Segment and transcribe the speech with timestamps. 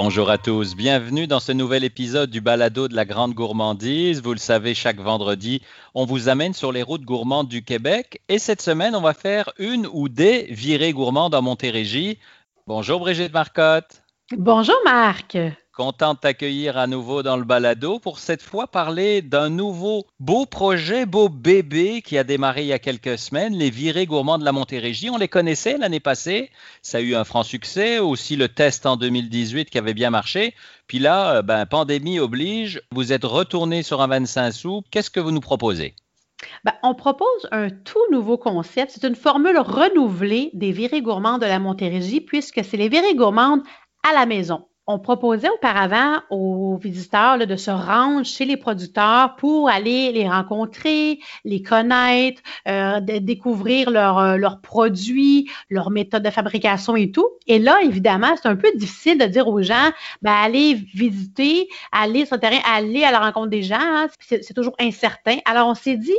[0.00, 4.22] Bonjour à tous, bienvenue dans ce nouvel épisode du Balado de la Grande Gourmandise.
[4.22, 5.60] Vous le savez, chaque vendredi,
[5.92, 9.50] on vous amène sur les routes gourmandes du Québec et cette semaine, on va faire
[9.58, 12.20] une ou des virées gourmandes en Montérégie.
[12.68, 14.04] Bonjour Brigitte Marcotte.
[14.36, 15.36] Bonjour Marc.
[15.78, 20.44] Content de t'accueillir à nouveau dans le balado pour cette fois parler d'un nouveau beau
[20.44, 24.44] projet, beau bébé qui a démarré il y a quelques semaines, les virées gourmands de
[24.44, 25.08] la Montérégie.
[25.08, 26.50] On les connaissait l'année passée,
[26.82, 30.52] ça a eu un franc succès, aussi le test en 2018 qui avait bien marché.
[30.88, 34.82] Puis là, euh, ben, pandémie oblige, vous êtes retourné sur un 25 sous.
[34.90, 35.94] Qu'est-ce que vous nous proposez?
[36.64, 38.90] Ben, on propose un tout nouveau concept.
[38.90, 43.62] C'est une formule renouvelée des virées gourmandes de la Montérégie, puisque c'est les virées gourmandes
[44.02, 49.68] à la maison on proposait auparavant aux visiteurs de se rendre chez les producteurs pour
[49.68, 57.10] aller les rencontrer, les connaître, euh, découvrir euh, leurs produits, leurs méthodes de fabrication et
[57.10, 57.28] tout.
[57.46, 59.90] Et là, évidemment, c'est un peu difficile de dire aux gens,
[60.22, 63.76] ben, allez visiter, allez sur le terrain, allez à la rencontre des gens.
[63.78, 64.08] Hein.
[64.20, 65.36] c'est toujours incertain.
[65.44, 66.16] Alors, on s'est dit,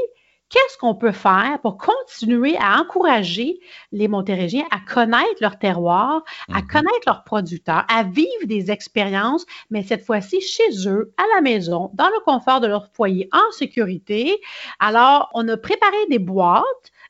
[0.50, 3.60] qu'est-ce qu'on peut faire pour continuer à encourager
[3.92, 6.68] les Montérégiens à connaître leur terroir, à mhm.
[6.68, 11.92] connaître leurs producteurs, à vivre des expériences, mais cette fois-ci chez eux, à la maison,
[11.94, 14.40] dans le confort de leur foyer, en sécurité.
[14.80, 16.64] Alors, on a préparé des boîtes.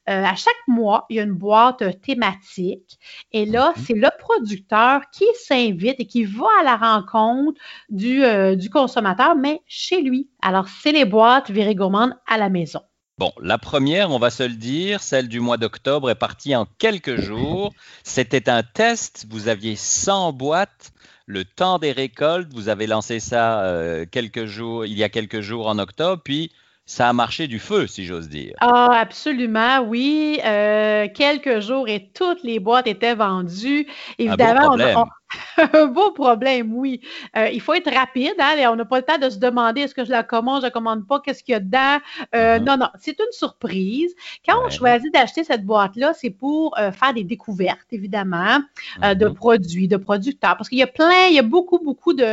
[0.09, 2.97] Euh, à chaque mois, il y a une boîte thématique.
[3.31, 3.83] Et là, mhm.
[3.83, 9.35] c'est le producteur qui s'invite et qui va à la rencontre du, euh, du consommateur,
[9.35, 10.27] mais chez lui.
[10.41, 12.81] Alors, c'est les boîtes virées gourmandes à la maison.
[13.19, 16.65] Bon, la première, on va se le dire, celle du mois d'octobre est partie en
[16.77, 17.73] quelques jours.
[18.05, 20.93] C'était un test, vous aviez 100 boîtes.
[21.25, 25.41] Le temps des récoltes, vous avez lancé ça euh, quelques jours, il y a quelques
[25.41, 26.53] jours en octobre, puis
[26.89, 28.55] ça a marché du feu, si j'ose dire.
[28.61, 30.39] Ah, absolument, oui.
[30.43, 33.85] Euh, quelques jours et toutes les boîtes étaient vendues.
[34.17, 35.05] Évidemment, on,
[35.73, 37.01] un beau problème, oui.
[37.37, 38.33] Euh, il faut être rapide.
[38.39, 40.65] Hein, on n'a pas le temps de se demander est-ce que je la commande, je
[40.65, 41.99] la commande pas, qu'est-ce qu'il y a dedans?
[42.33, 42.63] Euh, mm-hmm.
[42.63, 44.15] Non, non, c'est une surprise.
[44.43, 48.61] Quand on choisit d'acheter cette boîte-là, c'est pour euh, faire des découvertes, évidemment,
[49.03, 49.33] de mm-hmm.
[49.35, 50.57] produits, de producteurs.
[50.57, 52.25] Parce qu'il y a plein, il y a beaucoup, beaucoup de.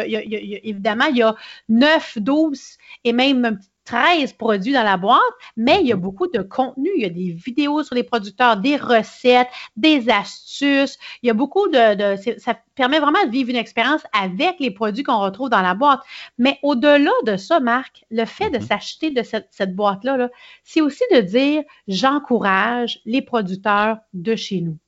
[0.67, 1.35] évidemment, il y a
[1.69, 5.21] 9, 12 et même un petit 13 produits dans la boîte,
[5.57, 6.03] mais il y a mhm.
[6.03, 6.91] beaucoup de contenu.
[6.97, 10.99] Il y a des vidéos sur les producteurs, des recettes, des astuces.
[11.23, 15.05] Il y a beaucoup de, ça permet vraiment de vivre une expérience avec les produits
[15.05, 16.01] qu'on retrouve dans la boîte.
[16.39, 18.65] Mais au-delà de ça, Marc, le fait de mhm.
[18.67, 20.29] s'acheter de cette, cette boîte-là, -là,
[20.65, 24.79] c'est aussi de dire j'encourage les producteurs de chez nous.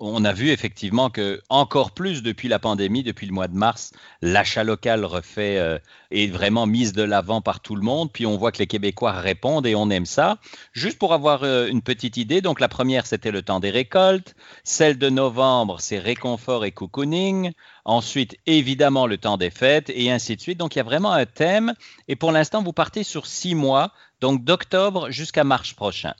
[0.00, 3.92] On a vu effectivement que encore plus depuis la pandémie, depuis le mois de mars,
[4.20, 5.78] l'achat local refait euh,
[6.10, 8.10] est vraiment mise de l'avant par tout le monde.
[8.12, 10.38] Puis on voit que les Québécois répondent et on aime ça.
[10.72, 14.34] Juste pour avoir euh, une petite idée, donc la première c'était le temps des récoltes,
[14.64, 17.52] celle de novembre c'est réconfort et cocooning,
[17.84, 20.58] ensuite évidemment le temps des fêtes et ainsi de suite.
[20.58, 21.74] Donc il y a vraiment un thème
[22.08, 26.14] et pour l'instant vous partez sur six mois, donc d'octobre jusqu'à mars prochain.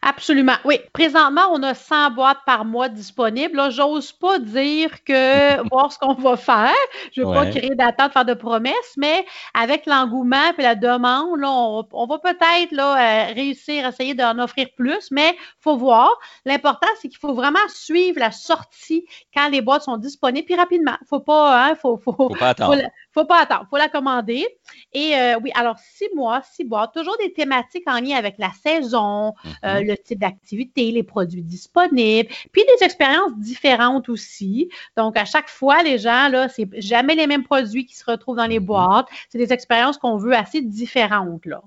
[0.00, 0.54] Absolument.
[0.64, 0.80] Oui.
[0.92, 3.56] Présentement, on a 100 boîtes par mois disponibles.
[3.56, 6.74] Là, j'ose pas dire que voir ce qu'on va faire.
[7.12, 11.50] Je veux pas créer d'attente, faire de promesses, mais avec l'engouement et la demande, là,
[11.50, 16.10] on, va peut-être là, euh, réussir à essayer d'en offrir plus, mais faut voir.
[16.44, 19.04] L'important, c'est qu'il faut vraiment suivre la sortie
[19.34, 20.96] quand les boîtes sont disponibles, puis rapidement.
[21.08, 22.82] Faut pas, hein, faut, faut, faut pas attendre.
[23.11, 23.66] Faut, pas attendre.
[23.70, 24.46] Faut la commander.
[24.92, 28.50] Et euh, oui, alors six mois, six boîtes, toujours des thématiques en lien avec la
[28.62, 29.34] saison,
[29.64, 29.86] euh, mm-hmm.
[29.86, 34.68] le type d'activité, les produits disponibles, puis des expériences différentes aussi.
[34.96, 38.36] Donc, à chaque fois, les gens, là, c'est jamais les mêmes produits qui se retrouvent
[38.36, 38.66] dans les mhm.
[38.66, 39.06] boîtes.
[39.28, 41.62] C'est des expériences qu'on veut assez différentes, là.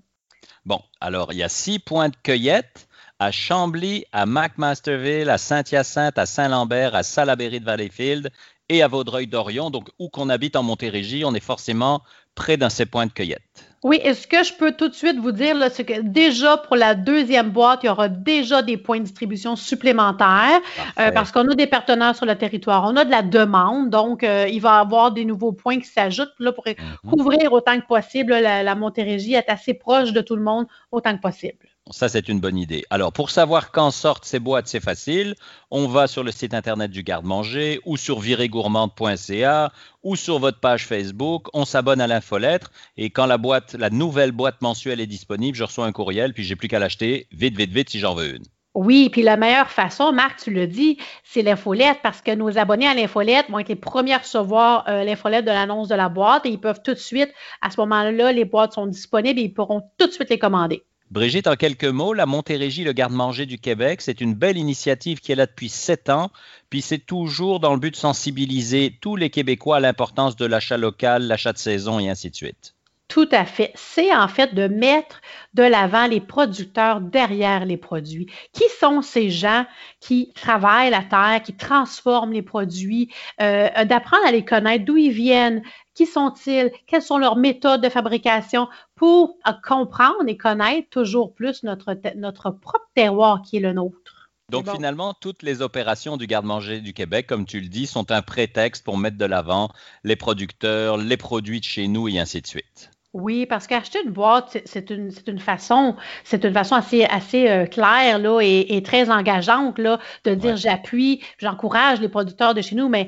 [0.65, 2.87] Bon, alors, il y a six points de cueillette
[3.19, 8.31] à Chambly, à McMasterville, à Saint-Hyacinthe, à Saint-Lambert, à Salaberry de Valleyfield
[8.69, 9.69] et à Vaudreuil-Dorion.
[9.69, 12.01] Donc, où qu'on habite en Montérégie, on est forcément
[12.35, 13.41] près d'un ces points de cueillette.
[13.83, 16.75] Oui, et ce que je peux tout de suite vous dire, c'est que déjà pour
[16.75, 20.59] la deuxième boîte, il y aura déjà des points de distribution supplémentaires
[20.99, 22.83] euh, parce qu'on a des partenaires sur le territoire.
[22.85, 25.87] On a de la demande, donc euh, il va y avoir des nouveaux points qui
[25.87, 27.11] s'ajoutent là, pour mhm.
[27.11, 28.33] couvrir autant que possible.
[28.33, 31.67] la, la Montérégie est assez proche de tout le monde autant que possible.
[31.91, 32.83] Ça, c'est une bonne idée.
[32.89, 35.35] Alors, pour savoir quand sortent ces boîtes, c'est facile.
[35.69, 39.71] On va sur le site internet du garde-manger ou sur virégourmande.ca
[40.01, 41.45] ou sur votre page Facebook.
[41.53, 45.63] On s'abonne à l'infolettre et quand la boîte, la nouvelle boîte mensuelle est disponible, je
[45.63, 48.45] reçois un courriel puis j'ai plus qu'à l'acheter vite, vite, vite si j'en veux une.
[48.73, 52.87] Oui, puis la meilleure façon, Marc, tu le dis, c'est l'infolette parce que nos abonnés
[52.87, 56.47] à l'infolette vont être les premiers à recevoir euh, l'infolette de l'annonce de la boîte
[56.47, 59.53] et ils peuvent tout de suite, à ce moment-là, les boîtes sont disponibles et ils
[59.53, 60.83] pourront tout de suite les commander.
[61.11, 65.31] Brigitte, en quelques mots, la Montérégie, le garde-manger du Québec, c'est une belle initiative qui
[65.31, 66.31] est là depuis sept ans,
[66.71, 70.77] puis c'est toujours dans le but de sensibiliser tous les Québécois à l'importance de l'achat
[70.77, 72.73] local, l'achat de saison et ainsi de suite.
[73.07, 73.71] Tout à fait.
[73.75, 75.21] C'est en fait de mettre
[75.53, 78.31] de l'avant les producteurs derrière les produits.
[78.51, 79.65] Qui sont ces gens
[79.99, 85.11] qui travaillent la terre, qui transforment les produits, euh, d'apprendre à les connaître, d'où ils
[85.11, 85.61] viennent,
[85.93, 88.67] qui sont-ils, quelles sont leurs méthodes de fabrication?
[88.95, 94.29] Pour euh, comprendre et connaître toujours plus notre, notre propre terroir qui est le nôtre.
[94.49, 98.21] Donc finalement, toutes les opérations du garde-manger du Québec, comme tu le dis, sont un
[98.21, 99.69] prétexte pour mettre de l'avant
[100.03, 102.91] les producteurs, les produits de chez nous et ainsi de suite.
[103.17, 105.95] Oui, parce qu'acheter une boîte, c'est une, une, façon,
[106.25, 111.21] c'est une façon assez, assez euh, claire là, et, très engageante là, de dire j'appuie,
[111.37, 113.07] j'encourage les producteurs de chez nous, mais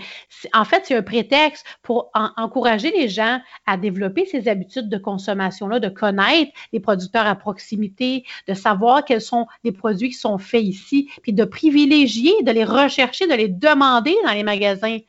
[0.53, 5.81] en fait, c'est un prétexte pour encourager les gens à développer ces habitudes de consommation-là,
[5.81, 10.63] de connaître les producteurs à proximité, de savoir quels sont les produits qui sont faits
[10.63, 14.99] ici, puis de privilégier, de les rechercher, de les demander dans les magasins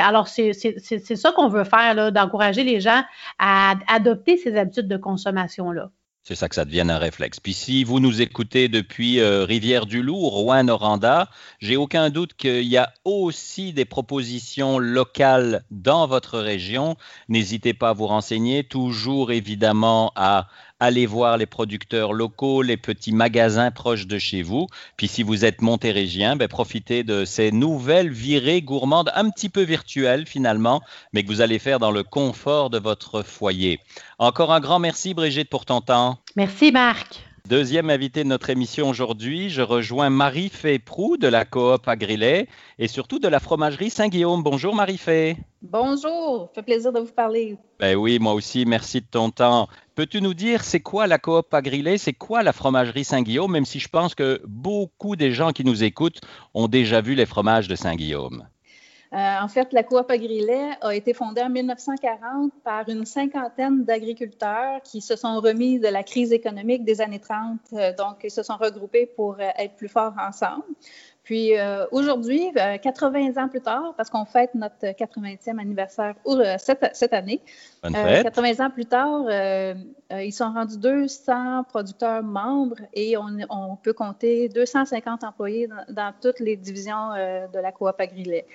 [0.00, 3.02] alors, c'est ça qu'on veut faire, d'encourager les gens
[3.38, 5.90] à adopter ces habitudes de consommation-là.
[6.26, 7.38] C'est ça que ça devienne un réflexe.
[7.38, 12.94] Puis si vous nous écoutez depuis euh, Rivière-du-Loup, Rouen-Noranda, j'ai aucun doute qu'il y a
[13.04, 16.96] aussi des propositions locales dans votre région.
[17.28, 20.48] N'hésitez pas à vous renseigner, toujours évidemment à
[20.84, 24.66] allez voir les producteurs locaux, les petits magasins proches de chez vous.
[24.96, 29.62] Puis si vous êtes montérégien, ben, profitez de ces nouvelles virées gourmandes, un petit peu
[29.62, 30.82] virtuelles finalement,
[31.12, 33.80] mais que vous allez faire dans le confort de votre foyer.
[34.18, 36.18] Encore un grand merci Brigitte pour ton temps.
[36.36, 37.24] Merci Marc.
[37.46, 42.48] Deuxième invité de notre émission aujourd'hui, je rejoins Marie-Fée Prou de la coop Agrilet
[42.78, 44.42] et surtout de la fromagerie Saint-Guillaume.
[44.42, 45.36] Bonjour Marie-Fée.
[45.60, 47.58] Bonjour, ça fait plaisir de vous parler.
[47.78, 49.68] Ben oui, moi aussi, merci de ton temps.
[49.94, 53.78] Peux-tu nous dire c'est quoi la coop Agrilet, c'est quoi la fromagerie Saint-Guillaume, même si
[53.78, 56.22] je pense que beaucoup des gens qui nous écoutent
[56.54, 58.48] ont déjà vu les fromages de Saint-Guillaume?
[59.14, 64.82] Euh, en fait, la coop Agrilet a été fondée en 1940 par une cinquantaine d'agriculteurs
[64.82, 67.60] qui se sont remis de la crise économique des années 30.
[67.74, 70.64] Euh, donc, ils se sont regroupés pour euh, être plus forts ensemble.
[71.24, 76.56] Puis euh, aujourd'hui, 80 euh, ans plus tard, parce qu'on fête notre 80e anniversaire euh,
[76.58, 77.40] cette, année,
[77.82, 79.24] 80 ans plus tard,
[80.10, 86.56] ils sont rendus 200 producteurs membres et on, peut compter 250 employés dans, toutes les
[86.56, 88.46] divisions de la coop Agrilet.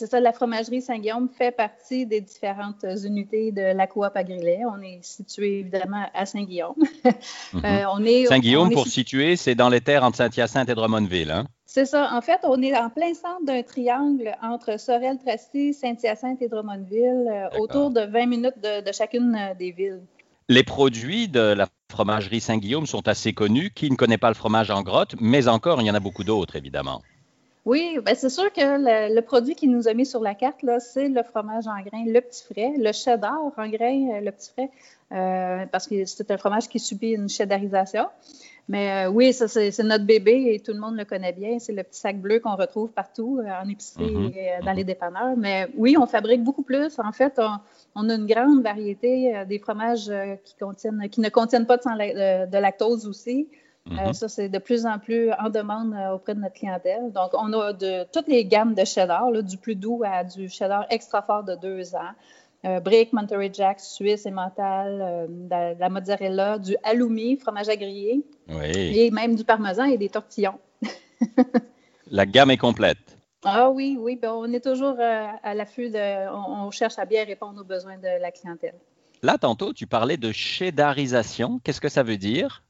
[0.00, 4.60] C'est ça, la fromagerie Saint-Guillaume fait partie des différentes unités de la coop Agrilet.
[4.64, 6.74] On est situé évidemment à Saint-Guillaume.
[7.52, 8.26] Mhm.
[8.26, 11.30] Saint-Guillaume, pour situer, c'est dans les terres entre Saint-Hyacinthe et Drummondville.
[11.30, 11.44] Hein?
[11.66, 12.10] C'est ça.
[12.14, 17.58] En fait, on est en plein centre d'un triangle entre Sorel-Tracy, Saint-Hyacinthe et Drummondville, euh,
[17.58, 20.00] autour de 20 minutes de, chacune euh, des villes.
[20.48, 23.70] Les produits de la fromagerie Saint-Guillaume sont assez connus.
[23.74, 26.24] Qui ne connaît pas le fromage en grotte, mais encore, il y en a beaucoup
[26.24, 27.02] d'autres, évidemment.
[27.66, 28.60] Oui, ben c'est sûr que
[29.14, 32.20] le, produit qui nous a mis sur la carte, c'est le fromage en grains, le
[32.20, 34.70] petit frais, le cheddar en grains, euh, le petit frais,
[35.12, 38.06] euh, parce que c'est un fromage qui subit une cheddarisation.
[38.66, 41.58] Mais euh, oui, ça, c'est notre bébé et tout le monde le connaît bien.
[41.58, 44.36] C'est le petit sac bleu qu'on retrouve partout en épicerie mm-hmm.
[44.36, 45.36] et dans les dépanneurs.
[45.36, 46.98] Mais oui, on fabrique beaucoup plus.
[46.98, 47.38] En fait,
[47.94, 50.10] on, a une grande variété des fromages
[50.44, 53.48] qui, contiennent, qui ne contiennent pas de lactose aussi.
[53.88, 54.12] Euh, mhm.
[54.12, 57.12] ça, c'est de plus en plus en demande euh, auprès de notre clientèle.
[57.12, 60.86] Donc, on a de toutes les gammes de cheddar, du plus doux à du cheddar
[60.90, 62.12] extra fort de deux ans.
[62.66, 68.22] Euh, brick, Monterey Jack, Suisse, Emmental, de, la mozzarella, du halloumi, fromage à griller,
[68.62, 70.58] et même du parmesan et des tortillons.
[72.10, 72.98] la gamme est complète.
[73.44, 76.28] Ah oui, oui, ben, on est toujours à l'affût de.
[76.30, 78.74] on, cherche à bien répondre aux besoins de la clientèle.
[79.22, 81.60] Là, tantôt, tu parlais de cheddarisation.
[81.64, 82.62] Qu'est-ce que ça veut dire?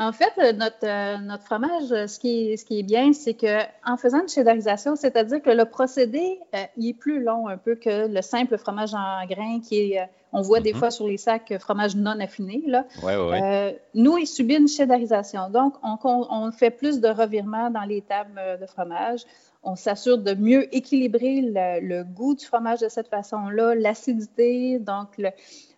[0.00, 3.34] En fait, euh, notre, euh, notre fromage, euh, ce qui ce qui est bien, c'est
[3.34, 6.40] qu'en faisant une cheddarisation, c'est-à-dire que le procédé,
[6.78, 10.42] il est plus long un peu que le simple fromage en grains qui est, on
[10.42, 10.76] voit des mm-hmm.
[10.76, 12.62] fois sur les sacs fromage non affiné.
[12.66, 12.84] Là.
[13.94, 15.50] nous, il subit une cheddarisation.
[15.50, 19.20] Donc, on, on, fait plus de revirements dans les tables de fromage.
[19.62, 25.08] On s'assure de mieux équilibrer le, le, goût du fromage de cette façon-là, l'acidité, donc
[25.18, 25.30] le,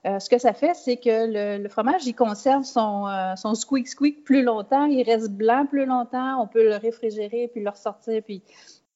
[0.04, 3.86] euh, ce que ça fait, c'est que le, fromage, il conserve son, euh, son squeak
[3.86, 8.20] squeak plus longtemps, il reste blanc plus longtemps, on peut le réfrigérer puis le ressortir
[8.24, 8.42] puis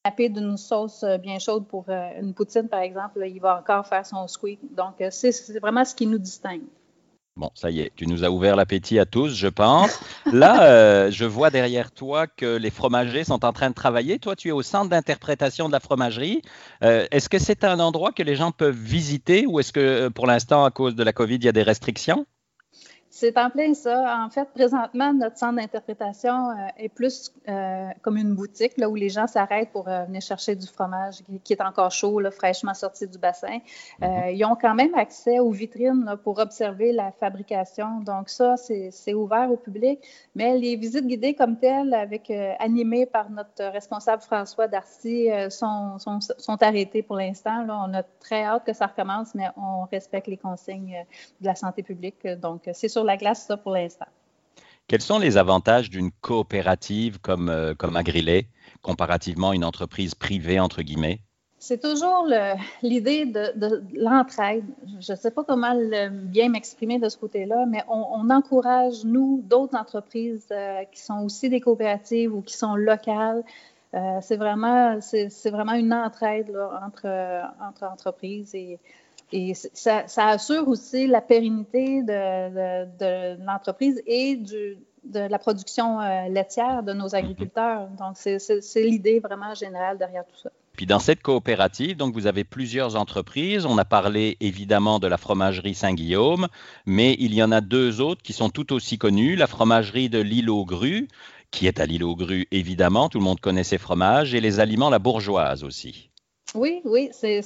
[0.07, 4.05] taper d'une sauce euh, bien chaude pour une poutine, par exemple, il va encore faire
[4.05, 4.59] son squeak.
[4.75, 6.63] Donc, c'est vraiment ce qui nous distingue.
[7.37, 9.99] Bon, ça y est, tu nous as ouvert l'appétit à tous, je pense.
[10.25, 14.17] Là, euh, je vois derrière toi que les fromagers sont en train de travailler.
[14.17, 16.41] Toi, tu es au centre d'interprétation de la fromagerie.
[16.83, 20.09] Euh, est-ce que c'est un endroit que les gens peuvent visiter ou est-ce que euh,
[20.09, 22.25] pour l'instant, à cause de la COVID, il y a des restrictions?
[23.19, 24.23] C'est en plein ça.
[24.23, 28.93] En fait, présentement, notre centre d'interprétation euh, est plus euh, comme une boutique là, où
[28.93, 32.75] les gens s'arrêtent pour euh, venir chercher du fromage qui, est encore chaud, là, fraîchement
[32.75, 33.57] sorti du bassin.
[34.01, 34.35] Mm-hmm.
[34.35, 38.01] ils ont quand même accès aux vitrines là, pour observer la fabrication.
[38.01, 39.99] Donc ça, c'est ouvert au public.
[40.35, 46.19] Mais les visites guidées comme telles, avec, animées par notre responsable François Darcy, sont, sont,
[46.19, 47.65] sont, arrêtées pour l'instant.
[47.67, 51.03] On a très hâte que ça recommence, mais on respecte les consignes
[51.41, 52.27] de la santé publique.
[52.27, 54.07] Donc, c'est sur la glace, ça, pour l'instant.
[54.87, 58.47] Quels sont les avantages d'une coopérative comme, euh, comme Agrilet
[58.81, 61.19] comparativement à une entreprise privée, entre guillemets?
[61.59, 62.25] C'est toujours
[62.83, 64.63] l'idée de, l'entraide.
[64.99, 65.75] Je ne sais pas comment
[66.11, 71.49] bien m'exprimer de ce côté-là, mais on, encourage, nous, d'autres entreprises euh, qui sont aussi
[71.49, 73.43] des coopératives ou qui sont locales.
[73.95, 74.99] Euh, c'est vraiment,
[75.45, 77.07] vraiment une entraide entre,
[77.59, 78.79] entre entreprises et
[79.31, 84.77] et ça, assure aussi la pérennité de, l'entreprise et de
[85.13, 87.87] la production euh, laitière de nos agriculteurs.
[87.99, 90.49] Donc, c'est l'idée vraiment générale derrière tout ça.
[90.77, 93.65] Puis dans cette coopérative, donc vous avez plusieurs entreprises.
[93.65, 96.47] On a parlé évidemment de la fromagerie Saint-Guillaume,
[96.85, 99.35] mais il y en a deux autres qui sont tout aussi connues.
[99.35, 101.07] La fromagerie de l'île aux grues,
[101.49, 104.59] qui est à l'île aux grues évidemment, tout le monde connaît ces fromages, et les
[104.59, 106.11] aliments La Bourgeoise aussi.
[106.55, 107.41] Oui, oui, c'est,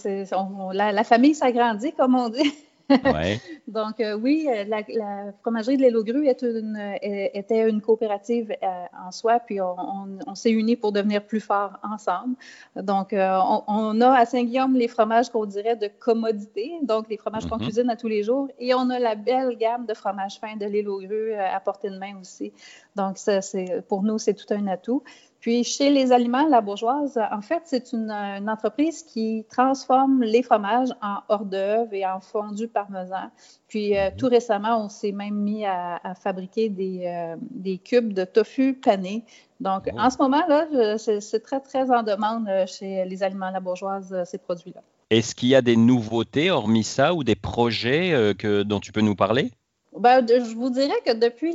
[0.74, 2.54] la, famille s'agrandit, comme on dit.
[3.68, 9.40] Donc, euh, oui, euh, la, fromagerie de l'île Grue était une coopérative euh, en soi,
[9.40, 12.36] puis on, s'est unis pour devenir plus forts ensemble.
[12.76, 17.58] Donc, on, a à Saint-Guillaume les fromages qu'on dirait de commodité, donc les fromages qu'on
[17.58, 17.64] mm-hmm.
[17.64, 20.66] cuisine à tous les jours, et on a la belle gamme de fromages fins de
[20.66, 22.52] l'île Grue à portée de main aussi.
[22.96, 23.40] Donc, ça,
[23.88, 25.04] pour nous, c'est tout un atout.
[25.42, 28.12] Puis chez les aliments La Bourgeoise, en fait, c'est une,
[28.48, 33.32] entreprise qui transforme les fromages en hors d'œuvre et en fondu parmesan.
[33.68, 34.18] Puis euh, mhm.
[34.18, 39.26] tout récemment, on s'est même mis à, fabriquer euh, des, cubes de tofu pané.
[39.60, 40.00] Donc oh.
[40.00, 44.38] en ce moment-là, c'est très, très en demande euh, chez les aliments La Bourgeoise, ces
[44.38, 44.82] produits-là.
[45.10, 49.02] Est-ce qu'il y a des nouveautés hormis ça ou des projets que, dont tu peux
[49.02, 49.52] nous parler?
[49.98, 51.54] Ben, je vous dirais que depuis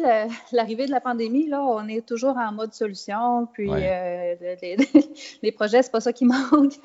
[0.52, 3.46] l'arrivée de la pandémie, là, on est toujours en mode solution.
[3.52, 4.76] Puis euh, les,
[5.42, 6.74] les, projets, c'est pas ça qui manque.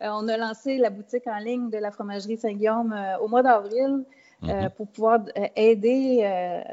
[0.00, 3.42] Euh, on a lancé la boutique en ligne de la fromagerie Saint-Guillaume euh, au mois
[3.42, 4.04] d'avril.
[4.40, 4.70] Mm-hmm.
[4.76, 5.18] pour pouvoir
[5.56, 6.20] aider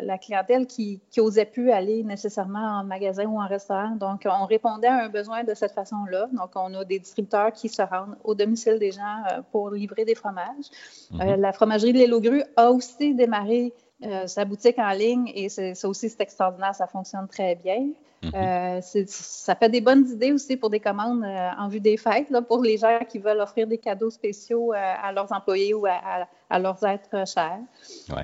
[0.03, 3.95] la clientèle qui n'osait plus aller nécessairement en magasin ou en restaurant.
[3.95, 6.27] Donc, on répondait à un besoin de cette façon-là.
[6.33, 10.13] Donc, on a des distributeurs qui se rendent au domicile des gens pour livrer des
[10.13, 10.69] fromages.
[11.11, 11.37] Mm-hmm.
[11.37, 16.09] la fromagerie de l'Élogru a aussi démarré euh, sa boutique en ligne et ça aussi,
[16.09, 17.87] c'est extraordinaire, ça fonctionne très bien.
[18.23, 18.31] Mhm.
[18.35, 22.29] Euh, ça fait des bonnes idées aussi pour des commandes euh, en vue des fêtes,
[22.29, 26.59] là, pour les gens qui veulent offrir des cadeaux spéciaux à leurs employés ou à,
[26.59, 27.59] leurs êtres chers.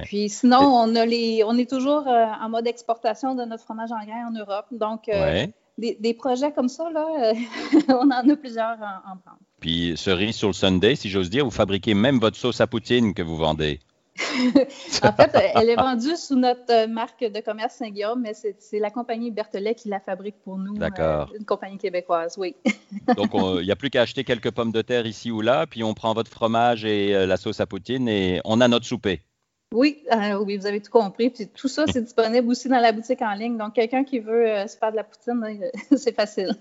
[0.04, 4.04] Puis sinon, on, a les, on est toujours en mode exportation de notre fromage en
[4.06, 4.66] grain en Europe.
[4.72, 5.10] Donc,
[5.78, 7.34] des, projets comme ça, là,
[7.90, 9.40] on en a plusieurs en, en prendre.
[9.62, 13.14] Puis, cerise sur le Sunday, si j'ose dire, vous fabriquez même votre sauce à poutine
[13.14, 13.80] que vous vendez.
[15.04, 19.32] en fait, elle est vendue sous notre marque de commerce Saint-Guillaume, mais c'est la compagnie
[19.32, 20.78] Berthelet qui la fabrique pour nous.
[20.78, 21.30] D'accord.
[21.32, 22.56] Euh, une compagnie québécoise, oui.
[23.16, 25.84] Donc, il n'y a plus qu'à acheter quelques pommes de terre ici ou là, puis
[25.84, 29.22] on prend votre fromage et euh, la sauce à poutine et on a notre souper.
[29.74, 31.30] Oui, euh, oui, vous avez tout compris.
[31.30, 33.58] Puis tout ça, c'est disponible aussi dans la boutique en ligne.
[33.58, 35.42] Donc, quelqu'un qui veut se faire de la poutine,
[35.98, 36.56] c'est facile.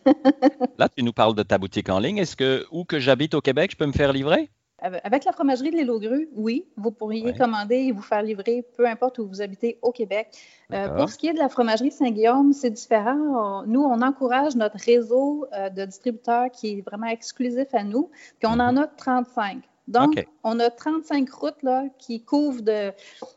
[0.79, 2.19] Là, tu nous parles de ta boutique en ligne.
[2.19, 4.49] Est-ce que, où que j'habite au Québec, je peux me faire livrer?
[4.81, 8.65] Avec la fromagerie de l'île aux Grues, oui, vous pourriez commander et vous faire livrer,
[8.77, 10.29] peu importe où vous habitez au Québec.
[10.73, 13.65] Euh, pour ce qui est de la fromagerie Saint-Guillaume, c'est différent.
[13.67, 18.49] nous, on encourage notre réseau euh, de distributeurs qui est vraiment exclusif à nous, puis
[18.49, 18.79] on en mhm.
[18.79, 19.59] a 35.
[19.89, 22.93] Donc, on a 35 routes là, qui couvrent de,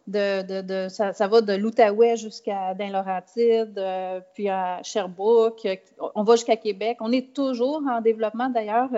[0.05, 5.67] de, de, ça, va de l'Outaouais jusqu'à Dain-Laurentide, euh, puis à Sherbrooke,
[6.13, 6.97] on va jusqu'à Québec.
[6.99, 8.89] On est toujours en développement d'ailleurs.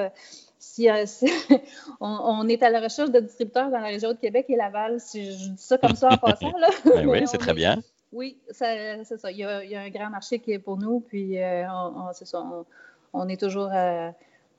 [0.79, 1.27] Euh, si,
[1.99, 5.31] on, est à la recherche de distributeurs dans la région de Québec et Laval, si
[5.31, 6.57] je dis ça comme ça en passant.
[6.57, 6.69] Là.
[6.85, 7.81] Ben oui, c'est très bien.
[8.11, 9.31] Oui, c'est ça.
[9.31, 12.43] Il y, a, un grand marché qui est pour nous, puis euh, on, c'est ça,
[13.13, 14.09] on, est toujours euh,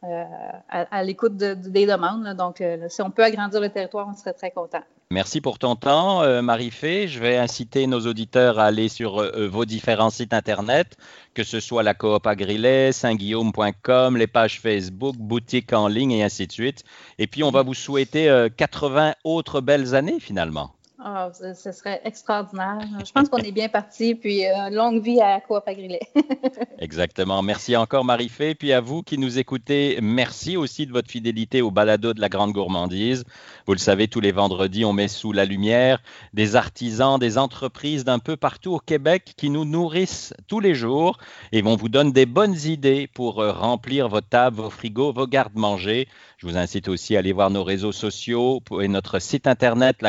[0.03, 2.37] à, l'écoute des demandes.
[2.37, 4.83] donc, si on peut agrandir le territoire, on serait très content.
[5.13, 7.07] Merci pour ton temps, euh, Marie-Fé.
[7.07, 10.97] Je vais inciter nos auditeurs à aller sur euh, euh, vos différents sites Internet,
[11.33, 16.49] que ce soit la coop agrilet, saintguillaume.com, les pages Facebook, boutique en ligne et ainsi
[16.49, 16.83] de suite.
[17.19, 20.76] Et puis, on va vous souhaiter 80 autres belles années finalement.
[21.09, 22.81] Ah, ce serait extraordinaire.
[23.05, 24.17] Je pense qu'on est bien parti.
[24.17, 26.01] Puis euh, longue vie à Coop Agrilé.
[26.81, 27.43] Exactement.
[27.43, 28.57] Merci encore, Marie-Fé.
[28.57, 32.29] Puis à vous qui nous écoutez, merci aussi de votre fidélité au balado de la
[32.29, 33.23] grande gourmandise.
[33.69, 38.05] Vous le savez, tous les vendredis, on met sous la lumière des artisans, des entreprises
[38.05, 41.19] d'un peu partout au Québec qui nous nourrissent tous les jours
[41.53, 45.29] et vont vous donner des bonnes idées pour euh, remplir vos tables, vos frigos, vos
[45.29, 46.09] gardes-manger.
[46.39, 50.03] Je vous incite aussi à aller voir nos réseaux sociaux et notre site internet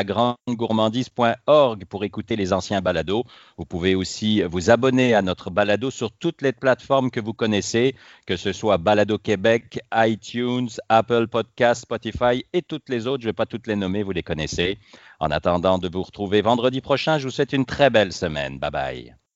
[0.88, 3.24] lagrandegourmandise.org pour écouter les anciens balados.
[3.56, 7.94] Vous pouvez aussi vous abonner à notre balado sur toutes les plateformes que vous connaissez,
[8.26, 13.22] que ce soit Balado Québec, iTunes, Apple Podcasts, Spotify et toutes les autres.
[13.22, 14.78] Je ne vais pas toutes les nommer, vous les connaissez.
[15.20, 18.58] En attendant de vous retrouver vendredi prochain, je vous souhaite une très belle semaine.
[18.58, 19.27] Bye bye.